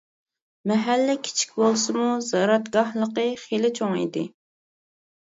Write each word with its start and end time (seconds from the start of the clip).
مەھەللە 0.69 1.13
كىچىك 1.25 1.51
بولسىمۇ 1.63 2.05
زاراتگاھلىقى 2.27 3.25
خېلى 3.43 3.71
چوڭ 3.81 3.93
ئىدى. 3.99 4.25